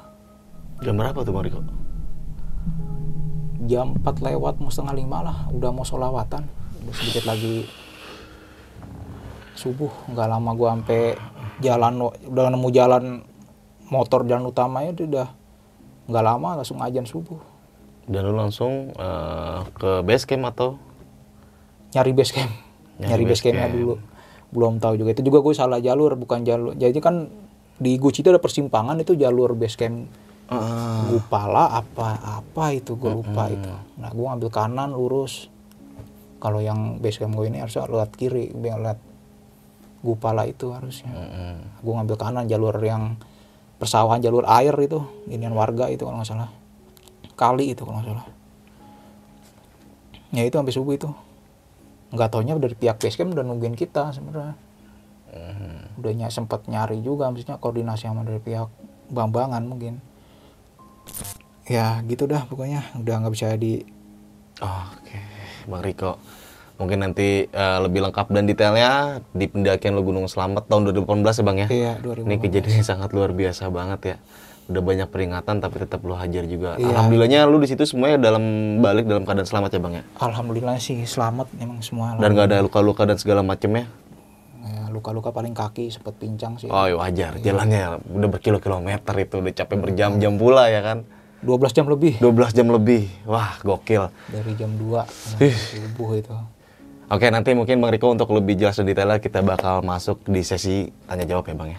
[0.83, 1.61] Jam berapa tuh bang Riko?
[3.65, 6.45] jam 4 lewat mau setengah lima lah udah mau solawatan
[6.85, 7.65] udah sedikit lagi
[9.57, 11.17] subuh nggak lama gua sampai
[11.65, 11.97] jalan
[12.29, 13.03] udah nemu jalan
[13.89, 15.27] motor jalan utamanya itu udah
[16.05, 17.54] nggak lama langsung ajan subuh
[18.05, 20.77] Dan lu langsung eh, ke base camp atau?
[21.95, 22.51] nyari base camp.
[22.99, 23.75] Nyari nyari, base campnya camp.
[23.75, 23.93] dulu.
[24.51, 25.15] Belum tahu juga.
[25.15, 26.75] Itu juga gue salah jalur bukan jalur.
[26.75, 27.31] Jadi kan
[27.79, 30.07] di Guci itu ada persimpangan itu jalur base camp
[30.45, 31.09] Ah.
[31.09, 33.71] Gupala apa apa itu gue lupa itu.
[33.97, 35.49] Nah gue ngambil kanan lurus.
[36.37, 39.01] Kalau yang base camp gue ini harusnya lewat kiri lihat
[40.05, 41.09] Gupala itu harusnya.
[41.09, 41.81] Mm-mm.
[41.81, 43.17] gue ngambil kanan jalur yang
[43.81, 45.01] persawahan jalur air itu
[45.33, 46.53] inian warga itu kalau nggak salah
[47.35, 48.27] kali itu kalau nggak salah.
[50.31, 51.09] Ya itu sampai subuh itu.
[52.11, 54.55] Nggak taunya dari pihak base camp udah nungguin kita sebenarnya.
[55.99, 58.71] Udah ny- sempat nyari juga maksudnya koordinasi sama dari pihak
[59.11, 59.99] bambangan mungkin.
[61.67, 62.83] Ya gitu dah pokoknya.
[62.95, 63.83] Udah nggak bisa di
[64.55, 65.19] Oke,
[65.67, 66.15] Bang Riko.
[66.75, 68.91] Mungkin nanti eh, lebih lengkap dan detailnya
[69.31, 71.67] di pendakian lo Gunung Selamat tahun 2018 ya Bang ya?
[71.71, 74.17] iya 2000 Ini kejadian yang sangat luar biasa banget ya.
[74.65, 76.73] Udah banyak peringatan tapi tetap lu hajar juga.
[76.81, 76.89] Iya.
[76.89, 78.43] Alhamdulillahnya lu di situ semuanya dalam
[78.81, 80.03] balik dalam keadaan selamat ya bang ya.
[80.17, 83.85] alhamdulillah sih selamat emang semua Dan nggak ada luka-luka dan segala macemnya.
[84.65, 89.53] Ya, luka-luka paling kaki sempat pincang sih Oh iya wajar, jalannya udah berkilo-kilometer itu udah
[89.53, 91.05] capek berjam-jam pula ya kan.
[91.45, 94.09] 12 jam lebih 12 jam lebih, wah gokil.
[94.33, 96.33] dari jam 2 sampai subuh itu
[97.05, 100.89] Oke nanti mungkin Bang Riko untuk lebih jelas dan detailnya kita bakal masuk di sesi
[101.05, 101.77] tanya jawab ya Bang ya.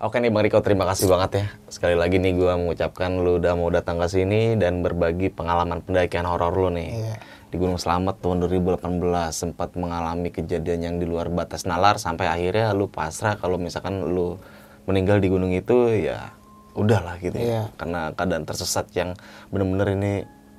[0.00, 1.46] Oke nih Bang Riko terima kasih banget ya.
[1.68, 6.24] Sekali lagi nih gua mengucapkan lu udah mau datang ke sini Dan berbagi pengalaman pendakian
[6.24, 6.88] horor lu nih.
[6.88, 7.16] Iya.
[7.52, 8.80] Di Gunung Selamat tahun 2018
[9.28, 14.40] Sempat mengalami kejadian yang di luar batas nalar Sampai akhirnya lu pasrah kalau misalkan lu
[14.88, 16.32] meninggal di gunung itu Ya
[16.72, 17.44] udahlah gitu ya.
[17.44, 17.62] Iya.
[17.76, 19.12] Karena keadaan tersesat yang
[19.52, 20.12] bener-bener ini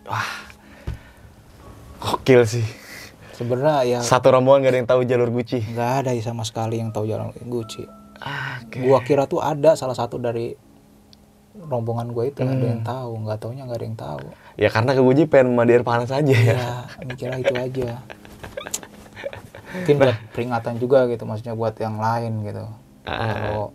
[0.05, 0.53] Wah
[1.97, 2.65] Gokil sih.
[3.33, 5.65] Sebenarnya ya Satu rombongan gak ada yang tahu jalur Gucci.
[5.65, 8.00] Nggak ada sama sekali yang tahu jalan Gucci
[8.71, 10.55] Oke gua kira tuh ada salah satu dari
[11.53, 12.63] rombongan gue itu ada Hmm.
[12.65, 15.83] yang tahu nggak taunya nggak ada yang tahu Ya karena ke Gucci pengen mandi air
[15.83, 17.89] panas aja ya ya mikirnya itu aja
[19.71, 22.63] mungkin buat peringatan juga gitu maksudnya buat yang lain gitu
[23.01, 23.19] Ah.
[23.35, 23.65] kalau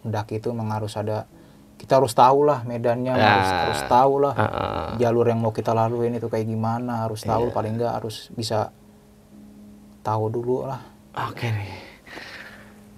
[0.00, 1.28] mendaki itu memang harus ada
[1.76, 3.58] kita harus tahu lah medannya harus Ah.
[3.66, 4.88] harus tahu lah Ah, ah.
[4.96, 7.52] jalur yang mau kita laluin itu kayak gimana harus tahu Iya.
[7.52, 8.72] paling nggak harus bisa
[10.00, 11.89] tahu dulu lah Oke nih.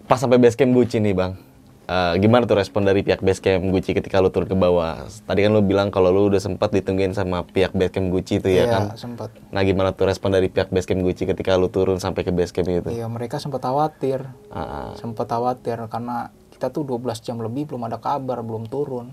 [0.04, 1.34] Pas sampai base camp Gucci nih bang,
[1.82, 5.02] Eh, gimana tuh respon dari pihak base camp Gucci ketika lu turun ke bawah?
[5.02, 8.48] Tadi kan lu bilang kalau lu udah sempat ditungguin sama pihak base camp Gucci itu
[8.48, 8.82] ya Iya, kan?
[8.94, 12.30] sempat Nah gimana tuh respon dari pihak base camp Gucci ketika lu turun sampai ke
[12.30, 12.86] base camp itu?
[12.88, 14.88] iya mereka sempat khawatir Ah, ah.
[14.94, 19.10] sempat khawatir karena kita tuh 12 jam lebih belum ada kabar belum turun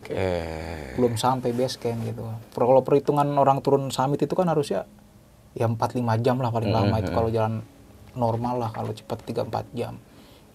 [0.00, 0.16] Oke.
[0.96, 4.88] belum sampai base camp gitu kalau perhitungan orang turun summit itu kan harusnya
[5.52, 5.76] ya 4-5
[6.18, 7.60] jam lah paling lama itu kalau jalan
[8.16, 10.00] normal lah kalau cepat 3-4 jam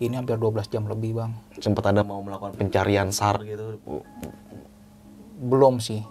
[0.09, 3.79] ini hampir 12 jam lebih bang Sempat ada mau melakukan pencarian sar gitu
[5.43, 6.03] belum sih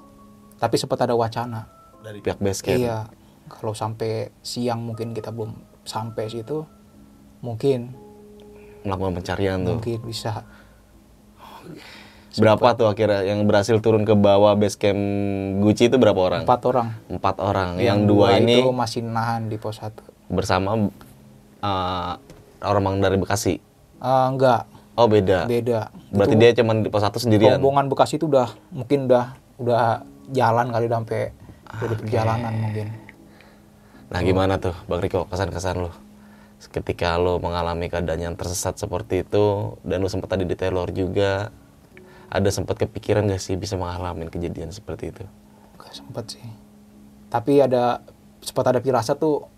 [0.61, 1.67] tapi sempat ada wacana
[2.03, 2.79] dari pihak base camp.
[2.79, 3.07] iya
[3.51, 6.63] kalau sampai siang mungkin kita belum sampai situ
[7.43, 7.95] mungkin
[8.83, 9.79] Melakukan pencarian tuh.
[9.79, 10.43] mungkin bisa
[12.33, 14.99] Berapa tuh akhirnya yang berhasil turun ke bawah base camp
[15.61, 16.43] Gucci itu berapa orang?
[16.49, 17.77] empat orang Empat orang.
[17.77, 20.01] Yang, dua ini itu masih nahan di pos satu
[20.33, 20.89] bersama
[21.61, 22.13] uh,
[22.65, 23.61] orang dari Bekasi.
[24.03, 25.49] Eh, enggak Oh beda.
[25.49, 27.57] beda Berarti dia cuma di pos satu sendirian.
[27.57, 29.25] rombongan Bekasi itu udah mungkin udah
[29.57, 31.23] udah jalan kali udah sampai
[31.81, 32.87] dari perjalanan mungkin
[34.13, 35.93] Nah gimana tuh Bang Riko kesan-kesan lo?
[36.63, 41.49] Ketika lo mengalami keadaan yang tersesat seperti itu dan lo sempat tadi di Taylor juga
[42.29, 45.25] ada sempat kepikiran gak sih bisa mengalami kejadian seperti itu?
[45.81, 46.45] Gak sempet sih
[47.33, 48.05] tapi ada
[48.45, 49.49] sempat ada firasat tuh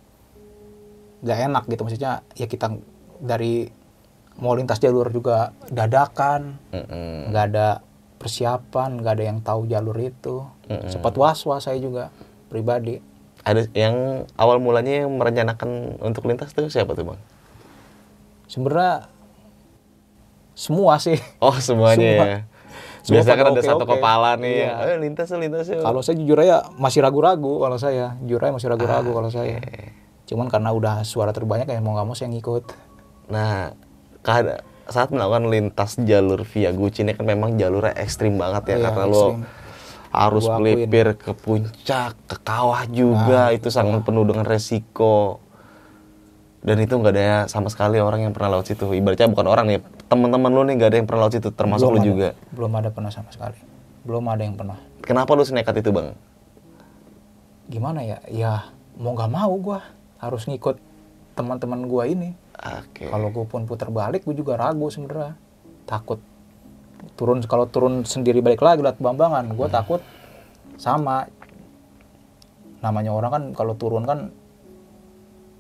[1.27, 2.71] gak enak gitu maksudnya ya kita
[3.19, 3.67] dari
[4.37, 6.59] mau lintas jalur juga dadakan
[7.31, 7.69] nggak ada
[8.17, 10.43] persiapan nggak ada yang tahu jalur itu
[10.87, 12.09] sempat was was saya juga
[12.49, 12.99] pribadi
[13.41, 13.95] Ada yang
[14.35, 17.21] awal mulanya yang merencanakan untuk lintas tuh siapa tuh bang?
[18.47, 19.09] sebenarnya
[20.55, 22.25] semua sih Oh semuanya Semua.
[22.25, 22.39] ya.
[23.03, 23.95] Semua Biasa kan pada ada satu oke-oke.
[23.99, 24.57] kepala nih.
[24.63, 24.73] Iya.
[24.81, 25.83] Ayo lintas lintas yuk.
[25.83, 28.17] Kalau saya jujur aja masih ragu-ragu kalau saya.
[28.23, 29.61] Jujur aja masih ragu-ragu kalau saya.
[30.25, 32.65] Cuman karena udah suara terbanyak ya mau nggak mau saya ngikut.
[33.29, 33.77] Nah,
[34.85, 39.05] saat melakukan lintas jalur via Gucci ini kan memang jalurnya ekstrim banget ya Iya, karena
[39.09, 39.25] lo
[40.15, 45.43] harus melipir ke puncak, ke kawah juga Nah, itu sangat penuh dengan resiko.
[46.65, 48.89] Dan itu nggak ada sama sekali orang yang pernah lewat situ.
[48.89, 51.99] Ibaratnya bukan orang nih, teman-teman lo nih nggak ada yang pernah lewat situ, termasuk lo
[51.99, 52.09] Belum ada.
[52.09, 52.29] juga.
[52.57, 53.59] Belum ada pernah sama sekali.
[54.07, 54.79] Belum ada yang pernah.
[55.05, 56.17] Kenapa lo senekat itu bang?
[57.69, 58.19] Gimana ya?
[58.33, 58.53] Ya
[58.97, 59.85] mau nggak mau gua
[60.23, 60.81] harus ngikut
[61.37, 62.33] teman-teman gua ini.
[62.55, 63.07] Oke.
[63.07, 65.35] Kalau gue pun putar balik gue juga ragu sebenarnya.
[65.85, 66.19] Takut
[67.15, 70.01] turun kalau turun sendiri balik lagi lihat bambangan, gue takut
[70.75, 71.29] sama
[72.81, 74.33] namanya orang kan kalau turun kan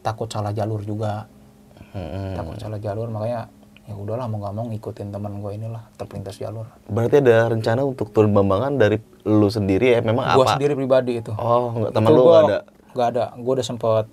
[0.00, 1.24] takut salah jalur juga
[1.92, 2.36] Mm-mm.
[2.36, 3.48] takut salah jalur makanya
[3.84, 8.12] ya udahlah mau nggak mau ngikutin teman gue inilah terlintas jalur Berarti ada rencana untuk
[8.12, 10.00] turun bambangan dari lu sendiri ya?
[10.00, 10.56] Memang gue apa?
[10.56, 12.58] sendiri pribadi itu Oh, nggak teman lu gua nggak ada?
[12.92, 14.04] nggak ada gue udah sempet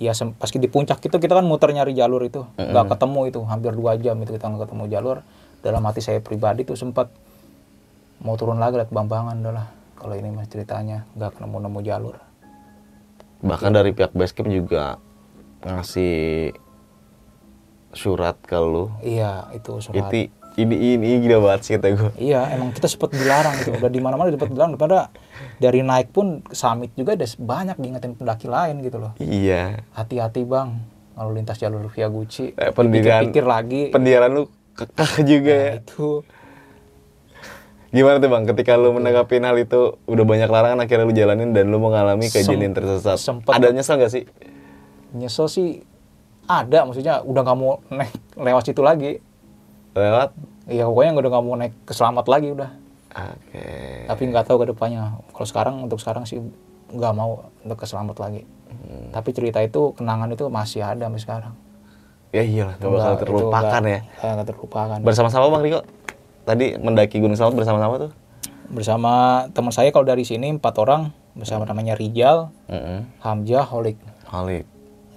[0.00, 2.46] ya pas di puncak itu kita kan muter nyari jalur itu.
[2.56, 5.16] Nggak ketemu itu hampir dua jam itu kita nggak ketemu jalur.
[5.62, 7.12] Dalam hati saya pribadi tuh sempat
[8.22, 9.66] mau turun lagi lihat bambangan udahlah
[9.98, 12.16] kalau ini mas ceritanya nggak ketemu nemu jalur.
[13.42, 14.98] Bahkan dari pihak basecamp juga
[15.62, 16.54] ngasih
[17.92, 18.90] surat ke lu.
[19.04, 20.10] iya itu surat.
[20.10, 22.10] Itu ini ini gila banget sih kata gue.
[22.20, 23.72] Iya, emang kita sempet dilarang gitu.
[23.76, 24.76] Udah di mana-mana dapat dilarang.
[24.76, 25.08] Daripada
[25.56, 29.12] dari naik pun summit juga ada banyak diingetin pendaki lain gitu loh.
[29.16, 29.84] Iya.
[29.96, 30.76] Hati-hati bang,
[31.16, 32.52] kalau lintas jalur via Gucci.
[32.56, 33.88] Eh, pendirian Pikir lagi.
[33.88, 35.72] pendiaran lu kekeh juga ya.
[35.76, 36.08] Nah, itu
[37.92, 38.48] Gimana tuh bang?
[38.48, 42.72] Ketika lu menanggapi hal itu udah banyak larangan akhirnya lu jalanin dan lu mengalami kejadian
[42.72, 43.20] tersesat.
[43.20, 43.52] sempet.
[43.52, 44.24] Ada nyesel gak sih?
[45.12, 45.68] nyesel sih
[46.48, 49.20] ada, maksudnya udah nggak mau naik lewat situ lagi.
[49.92, 50.30] Lewat?
[50.64, 52.70] Iya pokoknya udah nggak mau naik ke selamat lagi udah.
[53.12, 53.66] Oke.
[54.08, 55.20] Tapi nggak tahu ke depannya.
[55.28, 56.40] Kalau sekarang untuk sekarang sih
[56.88, 58.42] nggak mau untuk ke selamat lagi.
[58.68, 59.12] Hmm.
[59.12, 61.54] Tapi cerita itu kenangan itu masih ada sampai sekarang.
[62.32, 64.00] Ya iyalah, gak bakal Nggak- itu terlupakan ya.
[64.00, 64.98] eh, nggak terlupakan.
[65.04, 65.80] Bersama-sama bang Riko?
[66.42, 68.12] Tadi mendaki Gunung Selamat bersama-sama tuh?
[68.72, 69.12] bersama
[69.52, 73.04] teman saya kalau dari sini empat orang bersama namanya Rijal, Heeh.
[73.20, 74.00] Hamzah, Holik.
[74.24, 74.64] Halid.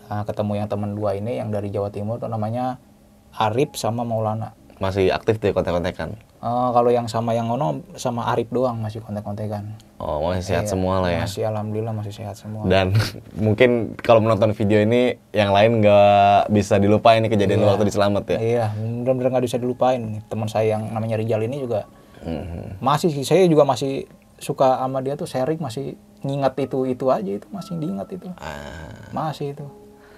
[0.06, 2.84] Nah, ketemu yang teman dua ini yang dari Jawa Timur tuh namanya
[3.32, 4.52] Arif sama Maulana.
[4.76, 6.20] Masih aktif tuh ya kontek-kontekan?
[6.38, 9.72] Eh, kalau yang sama yang ono sama Arif doang masih kontek-kontekan.
[9.98, 11.22] Oh, masih sehat Iya, semua lah ya.
[11.24, 12.68] Masih alhamdulillah masih sehat semua.
[12.68, 12.92] Dan
[13.40, 17.68] mungkin kalau menonton video ini yang lain nggak bisa dilupain nih kejadian Iya.
[17.68, 18.38] waktu di Selamat ya.
[18.38, 20.20] Iya, benar-benar nggak bisa dilupain.
[20.24, 21.88] Teman saya yang namanya Rijal ini juga
[22.20, 22.82] Mhm.
[22.82, 27.32] masih sih saya juga masih suka sama dia tuh sharing masih ngingat itu itu aja
[27.32, 29.14] itu masih diingat itu Ah.
[29.14, 29.62] masih itu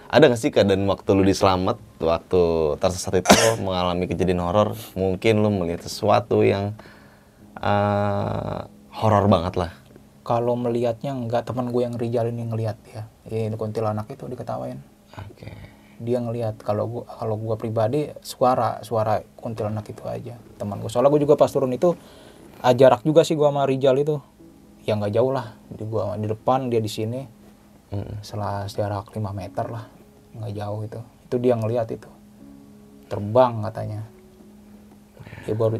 [0.08, 2.42] Ada nggak sih keadaan waktu lu di Selamat, waktu
[2.80, 3.28] tersesat itu
[3.66, 6.72] mengalami kejadian horor, mungkin lu melihat sesuatu yang
[7.60, 8.60] eh,
[8.96, 9.72] horor banget lah.
[10.24, 14.76] kalau melihatnya nggak teman gue yang Rijal ini ngelihat ya ini kuntilanak itu diketawain
[15.16, 15.48] Oke.
[16.04, 21.16] dia ngelihat kalau gua kalau gua pribadi suara suara kuntilanak itu aja teman gue soalnya
[21.16, 21.96] gue juga pas turun itu
[22.60, 24.20] ah, jarak juga sih gua sama Rijal itu
[24.84, 27.22] ya nggak jauh lah di gua di depan dia di sini
[27.88, 28.20] Mm.
[28.20, 29.88] setelah jarak 5 meter lah
[30.40, 31.00] nggak jauh itu.
[31.28, 32.10] Itu dia ngelihat itu.
[33.08, 34.02] Terbang katanya.
[35.44, 35.80] Dia baru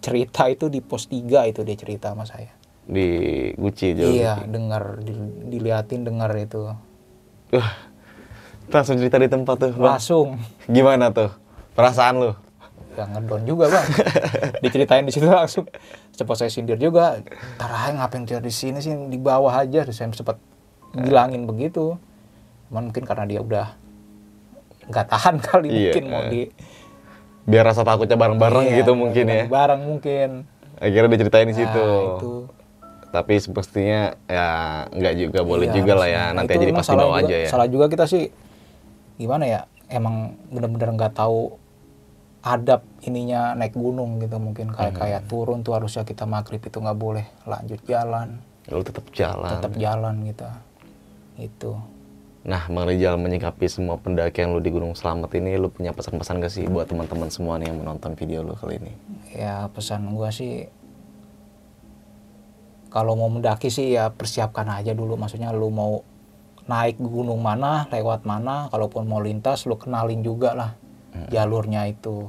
[0.00, 2.50] cerita itu di pos 3 itu dia cerita sama saya.
[2.86, 3.06] Di
[3.54, 4.10] Gucci jauh.
[4.10, 6.66] iya dengar di- diliatin dengar itu.
[7.50, 7.70] Wah,
[8.70, 9.72] langsung cerita di tempat tuh.
[9.76, 9.94] Bang.
[9.96, 10.38] langsung.
[10.66, 11.30] Gimana tuh?
[11.74, 12.32] Perasaan lu?
[12.90, 13.86] ya ngedon juga bang.
[14.66, 15.64] Diceritain di situ langsung.
[16.10, 17.22] Cepat saya sindir juga.
[17.56, 18.92] Ntar aja ngapain dia di sini sih?
[18.92, 19.86] Di bawah aja.
[19.86, 20.36] Terus saya sempat
[20.90, 21.94] bilangin begitu
[22.70, 23.66] cuman mungkin karena dia udah
[24.86, 26.42] nggak tahan kali Iya, mungkin mau di
[27.42, 29.44] Biar rasa takutnya bareng-bareng Iya, gitu mungkin ya.
[29.44, 30.28] bareng mungkin
[30.76, 31.76] Akhirnya diceritain di situ.
[31.82, 32.32] Nah, itu.
[33.10, 34.48] Tapi semestinya ya
[34.88, 36.24] nggak juga boleh Iya, juga lah ya.
[36.30, 37.48] Nanti aja dipasti salah bawa juga- aja ya.
[37.48, 38.30] salah juga kita sih
[39.16, 41.58] gimana ya emang bener-bener nggak tahu
[42.40, 45.00] adab ininya naik gunung gitu mungkin kayak Hmm.
[45.02, 49.50] kayak turun tuh harusnya kita maghrib itu nggak boleh lanjut jalan Lu tetap jalan.
[49.50, 50.48] tetap jalan gitu
[51.36, 51.72] itu
[52.40, 56.48] Nah, Bang Rizal menyikapi semua pendakian lu di Gunung Selamat ini, lu punya pesan-pesan gak
[56.48, 58.92] sih buat teman-teman semua nih yang menonton video lu kali ini?
[59.30, 60.66] ya pesan gua sih
[62.90, 65.14] kalau mau mendaki sih ya persiapkan aja dulu.
[65.20, 66.02] Maksudnya lu mau
[66.66, 70.70] naik gunung mana lewat mana kalaupun mau lintas lu kenalin juga lah
[71.30, 72.26] jalurnya itu.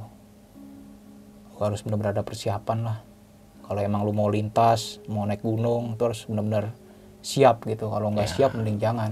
[1.56, 2.98] Lu harus benar-benar ada persiapan lah.
[3.66, 6.70] Kalau emang lu mau lintas mau naik gunung terus benar-benar
[7.24, 7.90] siap gitu.
[7.90, 9.10] Kalau nggak siap mending jangan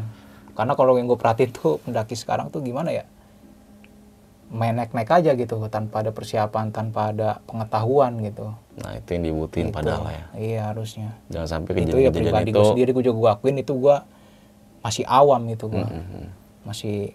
[0.53, 3.05] karena kalau yang gue perhatiin tuh pendaki sekarang tuh gimana ya
[4.51, 9.69] main naik-naik aja gitu tanpa ada persiapan tanpa ada pengetahuan gitu Nah, itu yang dibutuhin
[9.69, 9.77] Itu.
[9.77, 10.25] padahal ya.
[10.35, 12.57] iya harusnya Jangan sampai itu ya pribadi itu.
[12.57, 13.97] gue sendiri gue juga gue akuin itu gue
[14.81, 16.25] masih awam gitu gue Mhm.
[16.63, 17.13] masih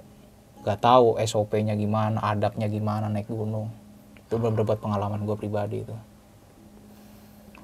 [0.61, 3.67] nggak tahu SOP-nya gimana adabnya gimana naik gunung
[4.17, 5.95] itu bener-bener buat pengalaman gue pribadi itu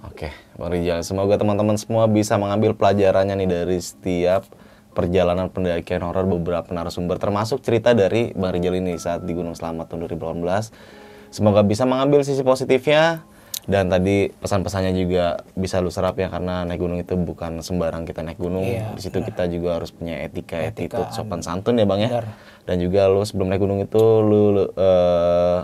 [0.03, 1.05] Oke, Bang Rizal.
[1.05, 4.49] Semoga teman-teman semua bisa mengambil pelajarannya nih dari setiap
[4.91, 9.91] perjalanan pendakian horor beberapa narasumber termasuk cerita dari Bang Rizal ini saat di Gunung Selamat
[9.91, 11.31] tahun 2018.
[11.31, 13.23] Semoga bisa mengambil sisi positifnya
[13.69, 18.25] dan tadi pesan-pesannya juga bisa lu serap ya karena naik gunung itu bukan sembarang kita
[18.25, 18.65] naik gunung.
[18.65, 22.09] Iya, Di situ kita juga harus punya etika, Etika, attitude, sopan santun ya Bang ya.
[22.09, 22.27] benar.
[22.65, 25.59] Dan juga lu sebelum naik gunung itu lu, lu, eh,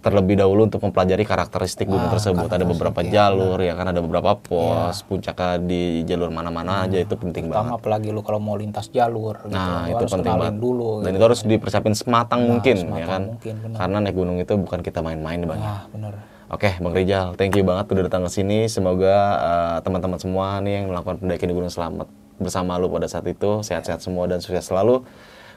[0.00, 2.48] terlebih dahulu untuk mempelajari karakteristik gunung Ah, tersebut.
[2.48, 7.12] Ada beberapa iya, jalur ya kan ada beberapa pos, puncaknya di jalur mana-mana aja itu
[7.12, 7.78] penting Pertama banget.
[7.78, 10.54] apalagi lu kalau mau lintas jalur gitu Nah, lu itu harus penting banget.
[10.56, 11.16] dulu Dan gitu.
[11.16, 13.22] itu harus dipersiapin sematang mungkin ya sematang kan.
[13.28, 13.76] mungkin, benar.
[13.78, 15.56] Karena naik gunung itu bukan kita main-main Bang.
[15.56, 15.68] ya.
[15.68, 16.14] ah bener
[16.50, 18.66] Oke, Bang Rizal, thank you banget udah datang ke sini.
[18.66, 23.22] Semoga eh, teman-teman semua nih yang melakukan pendakian di Gunung Selamat bersama lu pada saat
[23.24, 25.06] itu sehat-sehat semua dan sukses selalu.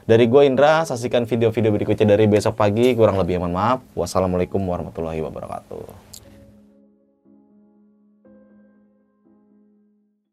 [0.04, 2.92] Dari gue Indra, saksikan video-video berikutnya dari besok pagi.
[2.92, 3.80] Kurang lebih mohon maaf.
[3.96, 6.13] Wassalamualaikum warahmatullahi wabarakatuh.